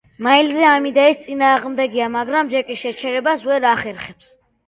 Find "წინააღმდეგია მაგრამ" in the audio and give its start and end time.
1.25-2.49